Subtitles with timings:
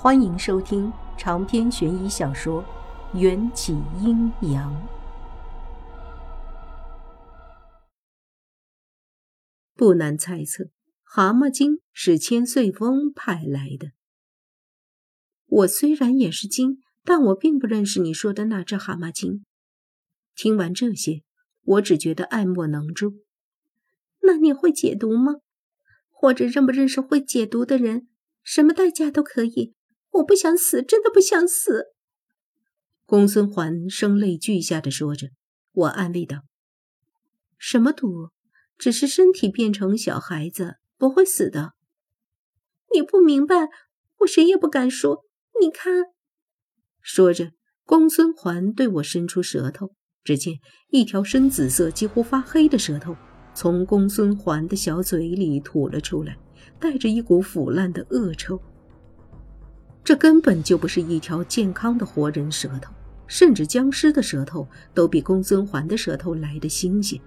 [0.00, 2.62] 欢迎收听长篇悬疑小说
[3.18, 4.72] 《缘起阴阳》。
[9.74, 10.70] 不难猜测，
[11.02, 13.90] 蛤蟆精是千岁峰派来的。
[15.46, 19.44] 我虽然也是精，但我并不认识你说的那只蛤蟆精。
[20.36, 21.24] 听完这些，
[21.62, 23.24] 我只觉得爱莫能助。
[24.22, 25.40] 那你会解毒吗？
[26.08, 28.06] 或者认不认识会解毒的人？
[28.44, 29.74] 什么代价都可以。
[30.18, 31.86] 我不想死，真的不想死。
[33.04, 35.28] 公孙环声泪俱下的说着，
[35.72, 36.42] 我安慰道
[37.58, 38.30] ：“什么毒？
[38.76, 41.72] 只是身体变成小孩子，不会死的。”
[42.94, 43.68] 你不明白，
[44.18, 45.24] 我谁也不敢说。
[45.60, 46.04] 你看，
[47.00, 47.52] 说着，
[47.84, 50.54] 公孙环对我伸出舌头，只见
[50.88, 53.16] 一条深紫色、几乎发黑的舌头
[53.54, 56.38] 从公孙环的小嘴里吐了出来，
[56.80, 58.60] 带着一股腐烂的恶臭。
[60.08, 62.90] 这根本就不是一条健康的活人舌头，
[63.26, 67.20] 甚至僵尸的舌头都比公孙环的舌头来的新鲜。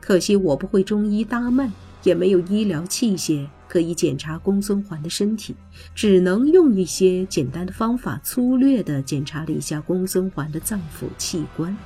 [0.00, 1.70] 可惜我不会中医搭脉，
[2.02, 5.54] 也没有医疗器械可以检查公孙环的身体，
[5.94, 11.76] 只能用一些简单的方法，粗略地检查了一下公孙环的脏腑器官。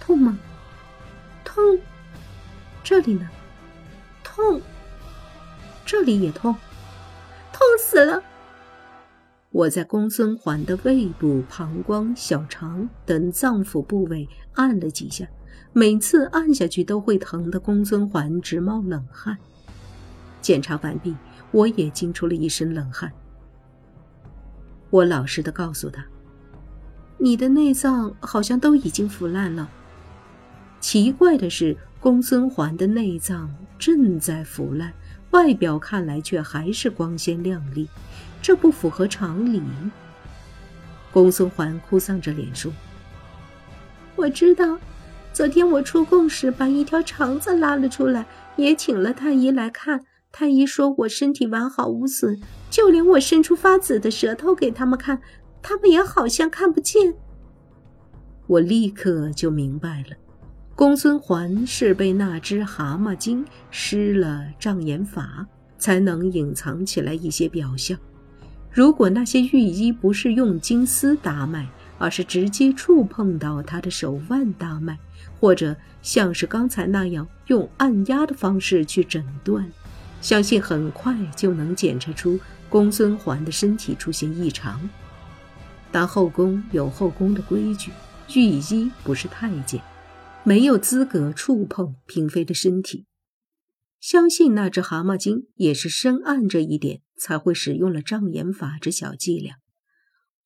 [0.00, 0.36] 痛吗？
[1.44, 1.78] 痛。
[2.82, 3.30] 这里呢？
[4.24, 4.60] 痛。
[5.86, 6.52] 这里也痛。
[7.52, 8.20] 痛死了。
[9.52, 15.26] 我在公孙环的胃部、膀胱、小肠等脏腑部位按了几下，
[15.72, 19.36] 每次按下去都会疼得公孙环直冒冷汗。
[20.40, 21.16] 检查完毕，
[21.50, 23.12] 我也惊出了一身冷汗。
[24.88, 26.04] 我老实的告诉他
[27.18, 29.68] ：“你的内脏好像都已经腐烂了。”
[30.78, 34.92] 奇怪的是，公孙环的内脏正在腐烂，
[35.32, 37.88] 外表看来却还是光鲜亮丽。
[38.42, 39.62] 这不符合常理。
[41.12, 42.72] 公孙环哭丧着脸说
[44.16, 44.78] ：“我知道，
[45.32, 48.24] 昨天我出宫时把一条肠子拉了出来，
[48.56, 50.04] 也请了太医来看。
[50.32, 55.20] 太医说我身体完好无损，就连我伸出发紫的舌头给他们看，
[55.60, 57.14] 他们也好像看不见。”
[58.46, 60.16] 我立刻就明白了，
[60.76, 65.46] 公孙环是被那只蛤蟆精施了障眼法，
[65.78, 67.98] 才能隐藏起来一些表象。
[68.72, 74.98] 如果那些御医不是用金丝搭脉，而是直接触碰到他的手腕搭脉，
[75.38, 79.70] 或者像是刚才那样用按压的方式去诊断，
[80.22, 82.38] 相信很快就能检查出
[82.68, 84.88] 公孙环的身体出现异常。
[85.90, 87.90] 但后宫有后宫的规矩，
[88.34, 89.82] 御医不是太监，
[90.44, 93.06] 没有资格触碰嫔妃的身体。
[94.00, 99.56] 相信那只蛤蟆精也是深谙这一点，才会使用了障眼法这小伎俩。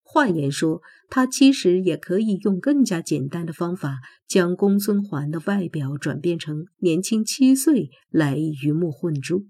[0.03, 9.47] 换言说，他其实也可以用更加简单的方法，将公孙环的外表转变成年轻七岁来鱼目混珠。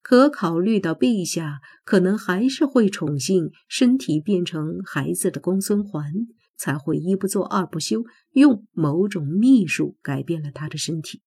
[0.00, 6.12] 可考虑到陛下可能还是会宠幸身体变成孩子的公孙环，
[6.56, 11.22] 才会一不做二不休，用某种秘术改变了他的身体。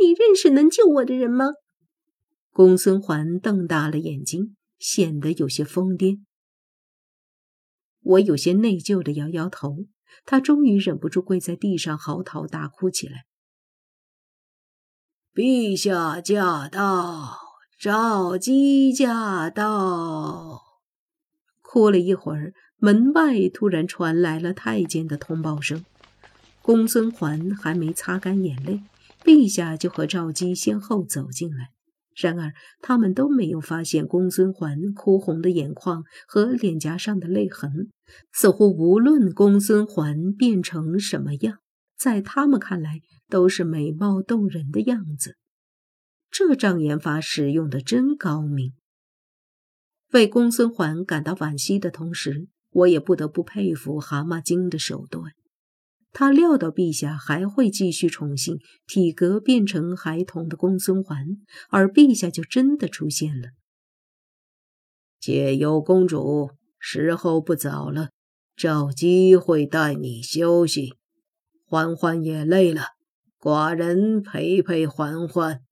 [0.00, 1.50] 你认识能救我的人吗？
[2.52, 6.20] 公孙环瞪大了眼睛，显得有些疯癫。
[8.00, 9.86] 我有些内疚的摇摇头。
[10.26, 13.24] 他终于忍不住跪在地上嚎啕大哭起来
[15.32, 17.38] ：“陛下驾到！
[17.80, 20.60] 赵姬驾到！”
[21.62, 25.82] 哭了一会儿，门外突然传来了太监的通报声。
[26.60, 28.82] 公孙环还没擦干眼泪。
[29.24, 31.70] 陛下就和赵姬先后走进来，
[32.14, 37.90] 然而他们都没有发现公孙环哭红的眼眶和脸颊上的泪痕，
[38.32, 41.58] 似乎无论公孙环变成什么样，
[41.96, 45.36] 在他们看来都是美貌动人的样子。
[46.30, 48.72] 这障眼法使用的真高明。
[50.12, 55.32] 为公孙环感到惋惜的同时，我也不得不佩服蛤蟆精的手段。
[56.12, 61.26] 他料到陛下还会继续宠幸体格变成孩童的公孙环，
[61.70, 63.48] 而陛下就真的出现了。
[65.18, 68.10] 解忧公主，时候不早了，
[68.54, 70.94] 找机会带你休息。
[71.64, 72.88] 欢欢也累了，
[73.38, 75.62] 寡人陪陪欢欢。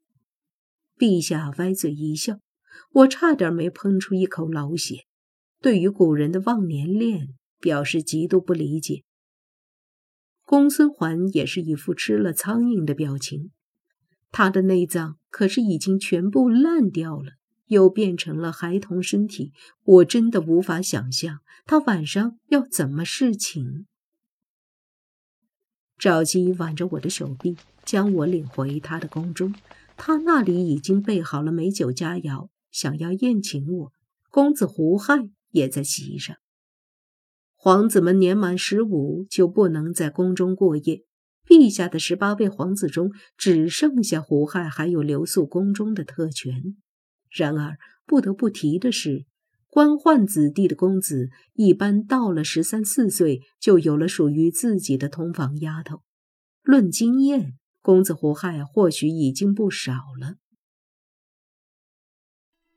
[0.96, 2.38] 陛下歪嘴一笑，
[2.92, 5.04] 我差点没喷出一口老血。
[5.60, 9.02] 对于古人的忘年恋，表示极度不理解。
[10.50, 13.52] 公孙环也是一副吃了苍蝇的表情，
[14.32, 17.35] 他的内脏可是已经全部烂掉了，
[17.67, 19.52] 又变成了孩童身体，
[19.85, 23.87] 我真的无法想象他晚上要怎么侍寝。
[25.97, 29.55] 赵姬挽着我的手臂，将我领回他的宫中。
[29.97, 33.93] 他那里已经备好了美酒佳肴，想要宴请我。
[34.31, 36.35] 公子胡亥也在席上。
[37.62, 41.05] 皇子们年满十五就不能在宫中过夜。
[41.47, 46.79] 陛下的十八位皇子中，只剩下胡亥还有留宿宫中的特权。
[47.29, 47.77] 然而，
[48.07, 49.27] 不得不提的是，
[49.69, 56.01] 官宦子弟的公子一般到了十三四岁，就有了属于自己的通房丫头。
[56.62, 60.37] 论经验，公子胡亥或许已经不少了。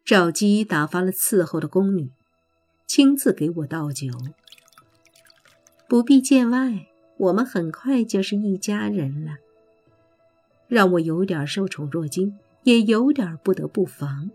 [0.03, 2.09] 赵姬打发了伺候的宫女，
[2.85, 4.09] 亲自给我倒酒。
[5.93, 6.87] 不必见外。
[7.17, 9.33] 我们很快就是一家人了，
[10.67, 14.31] 让我有点受宠若惊，也有点不得不防。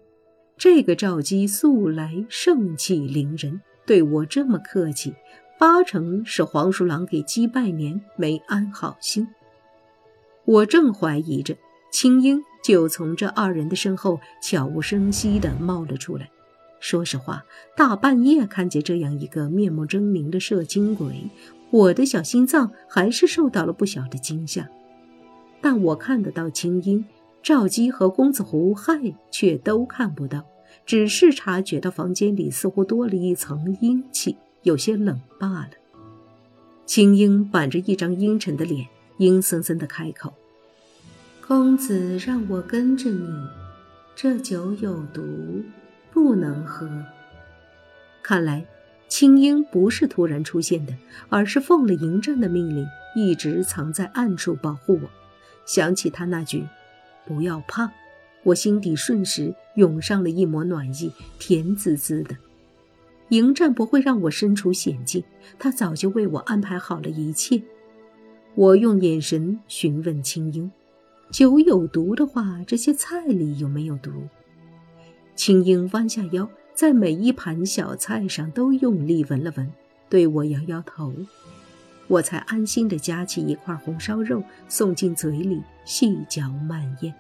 [0.57, 5.17] 这个赵姬素来盛气凌人，对我这么客气，
[5.59, 9.27] 八成是黄鼠狼给鸡拜年没安好心。
[10.45, 11.57] 我正怀疑着，
[11.91, 16.31] 青樱就从这二人的身后悄无声息地冒了出来。
[16.81, 17.45] 说实话，
[17.77, 21.29] 大半夜看见这样一个面目狰狞的摄精鬼。
[21.71, 24.69] 我的小心脏还是受到了不小的惊吓，
[25.61, 27.05] 但我看得到青樱、
[27.43, 30.45] 赵姬和公子胡亥却都看不到，
[30.87, 35.71] 只是察觉到房间里似乎多了一层阴气，有些冷罢了。
[36.87, 38.87] 青樱板着一张阴沉的脸，
[39.19, 40.33] 阴森森地开口
[41.47, 43.29] ：“公子让我跟着你，
[44.17, 45.23] 这酒有毒，
[46.19, 46.91] 不能喝。
[48.23, 48.67] 看来。”
[49.09, 50.93] 青樱不是突然出现的，
[51.31, 52.87] 而是奉了嬴政的命令，
[53.17, 55.09] 一直藏在暗处保护我。
[55.65, 56.63] 想起他那句
[57.25, 57.91] “不要怕”，
[58.45, 62.37] 我心底瞬时涌上了一抹暖意，甜滋滋的。
[63.31, 65.25] 迎战不会让我身处险境，
[65.59, 67.63] 他早就为我安排好了一切。
[68.55, 70.71] 我用眼神询问青樱
[71.33, 74.11] ：“酒有毒的话，这些菜里有没有毒？”
[75.39, 76.51] 青樱弯下腰。
[76.75, 79.73] 在每一盘小菜上都用力闻了闻，
[80.09, 81.13] 对我摇摇头，
[82.07, 87.13] 我才安心地夹起一块红烧肉送进嘴里，细嚼慢咽。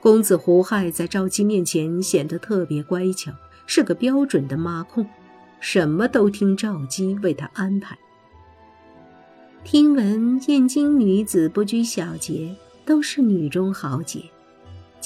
[0.00, 3.32] 公子胡亥在赵姬面前显得特别乖巧，
[3.66, 5.04] 是个标准的妈控，
[5.58, 7.98] 什么都听赵姬为他安排。
[9.64, 12.54] 听闻燕京女子不拘小节，
[12.84, 14.22] 都是女中豪杰，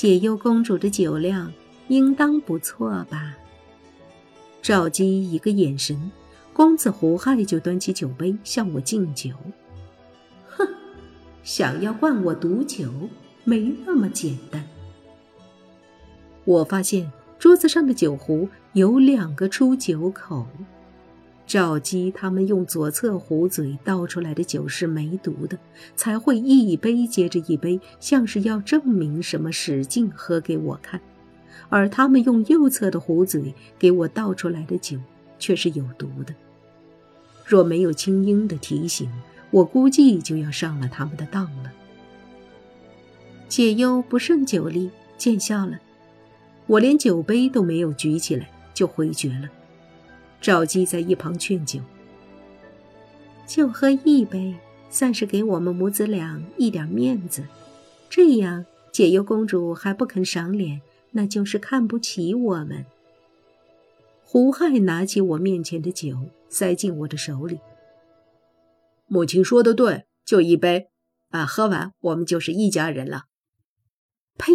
[0.00, 1.52] 解忧公主的酒量。
[1.88, 3.36] 应当不错吧？
[4.62, 6.10] 赵姬一个眼神，
[6.54, 9.34] 公子胡亥就端起酒杯向我敬酒。
[10.46, 10.66] 哼，
[11.42, 12.90] 想要灌我毒酒，
[13.44, 14.66] 没那么简单。
[16.46, 20.46] 我发现桌子上的酒壶有两个出酒口，
[21.50, 25.58] 赵姬他们用左侧壶嘴倒出来的酒是没毒的，
[25.96, 31.00] 才会一杯接着一杯，像是要证明什么，使劲喝给我看。
[31.68, 34.96] 而他们用右侧的壶嘴给我倒出来的酒，
[35.40, 36.32] 却是有毒的。
[37.44, 39.10] 若没有青樱的提醒，
[39.50, 41.72] 我估计就要上了他们的当了。
[43.48, 44.88] 解忧不胜酒力，
[45.18, 45.80] 见笑了。
[46.68, 49.48] 我连酒杯都没有举起来，就回绝了。
[50.40, 51.80] 赵姬在一旁劝酒
[53.46, 54.54] ：“就喝一杯，
[54.90, 57.44] 算是给我们母子俩一点面子。
[58.08, 60.80] 这样，解忧公主还不肯赏脸。”
[61.12, 62.86] 那就是看不起我们。
[64.22, 66.16] 胡亥拿起我面前的酒，
[66.48, 67.58] 塞进我的手里。
[69.08, 70.88] 母亲说的对，就一杯，
[71.30, 73.24] 啊，喝完我们就是一家人了。
[74.38, 74.52] 呸！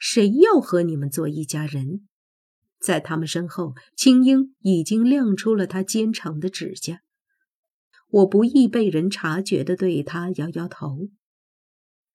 [0.00, 2.08] 谁要和你们做一家人？
[2.84, 7.00] 在他们身后，青樱已经亮出了他尖长的指甲。
[8.10, 11.08] 我不易被人察觉的对他摇摇头，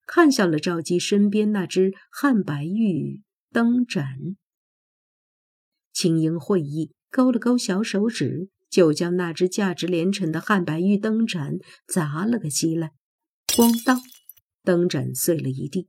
[0.06, 3.22] 看向了赵姬身边那只汉白玉。
[3.52, 4.36] 灯盏，
[5.92, 12.92] 青樱会意，勾了勾小手指，就将那只价值连城的汉白玉灯盏砸了个稀烂。
[13.48, 14.00] 咣当，
[14.62, 15.88] 灯盏碎了一地。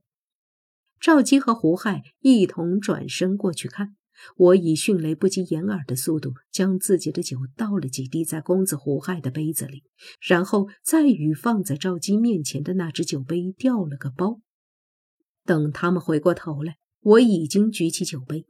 [0.98, 3.94] 赵姬和胡亥一同转身过去看，
[4.36, 9.82] 我以迅雷不及掩耳的速度将自己的酒倒了几滴在公子胡亥的杯子里，
[10.20, 14.40] 然后再与放在赵姬面前的那只酒杯调了个包。
[15.44, 16.76] 等他们回过头来。
[17.04, 18.46] 我已经举起酒杯。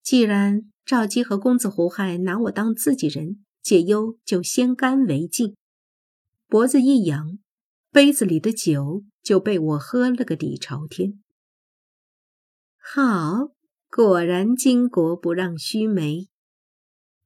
[0.00, 5.56] 既然赵姬和公子胡亥拿我当自己人，解忧就先干为敬。
[6.46, 7.40] 脖子一扬，
[7.90, 11.20] 杯子里的酒就被我喝了个底朝天。
[12.78, 13.48] 好，
[13.94, 16.26] 果然巾帼不让须眉。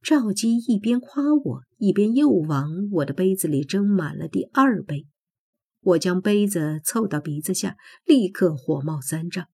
[0.03, 5.07] 赵姬一边夸我，一边又往我的杯子里斟满了第二杯。
[5.79, 9.47] 我将杯子凑到鼻子下，立刻火冒三丈。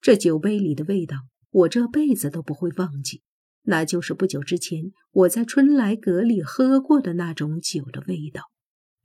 [0.00, 1.18] 这酒杯里的味道，
[1.50, 3.22] 我这辈子都不会忘记，
[3.62, 8.50] 那就是不久之前我在春来阁里喝过的那种酒的味道。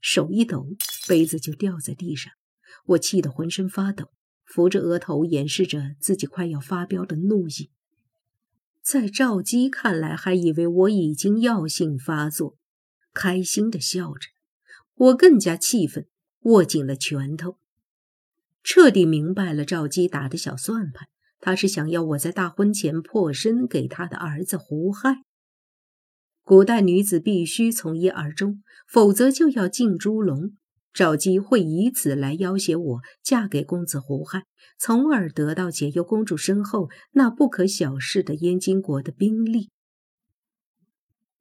[0.01, 0.65] 手一抖，
[1.07, 2.33] 杯子就掉在地上，
[2.85, 4.09] 我气得浑身发抖，
[4.53, 7.71] 扶着额头掩饰着自己快要发飙的怒意。
[8.83, 12.55] 在赵姬看来，还以为我已经药性发作，
[13.15, 14.27] 开心的笑着。
[14.93, 16.05] 我更加气愤，
[16.41, 17.57] 握紧了拳头，
[18.61, 21.07] 彻底明白了赵姬打的小算盘。
[21.39, 25.23] 他是想要我在大婚前破身给他的儿子胡亥。
[26.43, 30.55] 古代女子必须从一而终，否则就要进猪笼。
[30.93, 34.43] 赵姬会以此来要挟我嫁给公子胡亥，
[34.77, 39.71] 从而得到解忧公主身后那不可小视的燕京国的兵力。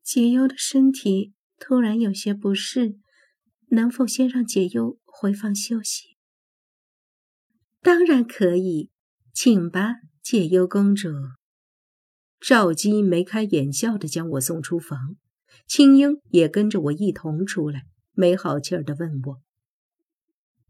[0.02, 2.96] 解忧的身体突然有些不适，
[3.68, 6.16] 能否先让解忧回房休息？
[7.82, 8.90] 当然可以，
[9.34, 11.10] 请吧，解忧公主。
[12.40, 15.16] 赵姬眉开眼笑地将我送出房，
[15.66, 17.84] 青樱也跟着我一同出来。
[18.14, 19.42] 没好气儿的问我：“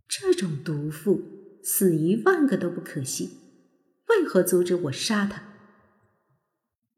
[0.08, 1.22] 这种毒妇，
[1.62, 3.38] 死一万个都不可惜，
[4.08, 5.42] 为何阻止我杀他？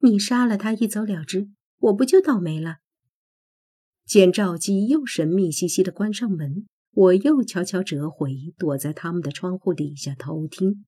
[0.01, 1.49] 你杀了他，一走了之，
[1.79, 2.77] 我不就倒霉了？”
[4.05, 10.85] 见赵姬又神秘兮兮的关上门，我又悄悄折回，躲在他们的窗户底下偷听。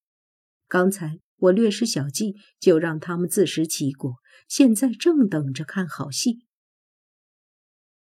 [0.68, 4.16] 刚才我略施小计，就让他们自食其果，
[4.48, 6.44] 现在正等着看好戏。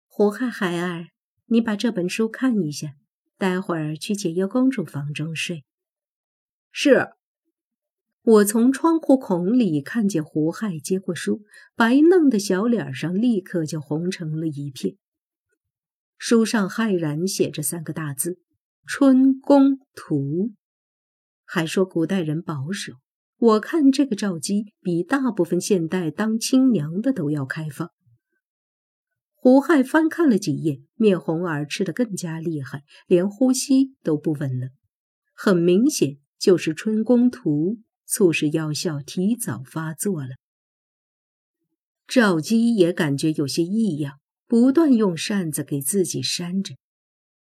[0.07, 1.12] 胡亥孩儿。
[1.45, 2.95] 你把这本书看一下，
[3.37, 5.63] 待会儿去解忧公主房中睡。
[6.71, 7.09] 是。
[8.25, 11.41] 我从窗户孔里看见胡亥接过书，
[11.75, 14.95] 白嫩的小脸上立刻就红成了一片。
[16.17, 18.39] 书上骇然写着三个大字
[18.87, 20.53] ：“春宫图”，
[21.43, 22.93] 还说古代人保守。
[23.35, 27.91] 我看这个赵姬比大部分现代当亲娘的都要开放。
[29.43, 34.69] 胡亥翻看了几页，面红耳赤的更加厉害，连呼吸都不稳了。
[35.33, 40.37] 很明显，就是春宫图促使药效提早发作了。
[42.07, 46.75] 赵姬也感觉有些异样，不断用扇子给自己扇着。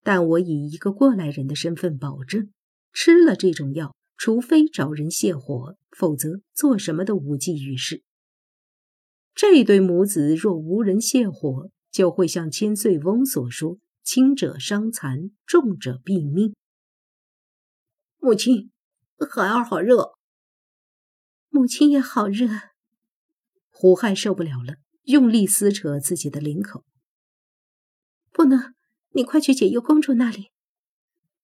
[0.02, 2.50] 但我以一个过来人的身份保证，
[2.92, 8.02] 吃了这种药，除非找人泻火，否则做什么都无济于事。
[9.34, 16.54] 这对母子若无人泻火，就会像千岁翁所说：“轻者伤残，重者毙命。”
[18.22, 18.70] 母亲，
[19.28, 20.12] 孩儿好热。
[21.48, 22.46] 母亲也好热。
[23.68, 24.76] 胡亥受不了了，
[25.06, 26.84] 用力撕扯自己的领口。
[28.30, 28.74] 不能，
[29.14, 30.52] 你快去解忧公主那里。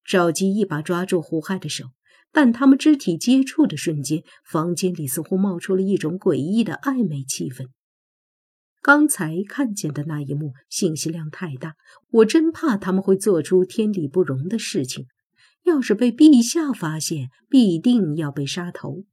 [0.05, 1.87] 赵姬一把抓住胡亥的手，
[2.31, 7.71] 但他们肢体接触的瞬间，房间里似乎冒出了一种诡异的暧昧气氛。
[8.85, 11.75] 刚才看见的那一幕信息量太大，
[12.11, 15.07] 我真怕他们会做出天理不容的事情。
[15.63, 19.05] 要是被陛下发现，必定要被杀头。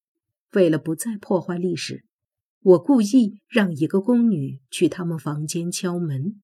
[0.51, 2.03] 为了不再破坏历史，
[2.61, 6.41] 我故意让一个宫女去他们房间敲门。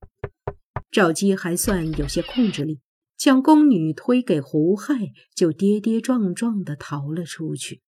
[0.89, 2.79] 赵姬还算有些控制力，
[3.17, 7.81] 将宫女推给胡亥，就跌跌撞撞地逃了出去。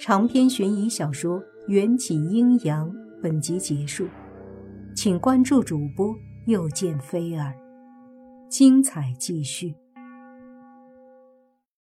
[0.00, 1.44] 长篇悬疑小说。
[1.66, 4.06] 缘起阴阳，本集结束，
[4.94, 7.54] 请关注主播，又见菲儿，
[8.50, 9.74] 精彩继续。